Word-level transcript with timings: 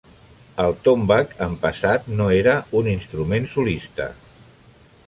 El 0.63 0.71
tombak 0.87 1.35
en 1.47 1.53
passat 1.67 2.09
no 2.21 2.31
era 2.39 2.57
un 2.81 2.91
instrument 2.95 3.47
solista. 3.57 4.11